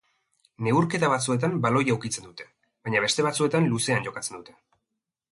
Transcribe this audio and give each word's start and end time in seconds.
Neurketa 0.67 1.09
batzuetan 1.11 1.51
baloia 1.65 1.97
ukitzen 1.97 2.25
dute, 2.29 2.47
baina 2.87 3.01
beste 3.03 3.25
batzuetan 3.27 3.67
luzean 3.75 4.07
jokatzen 4.07 4.39
dute. 4.39 4.57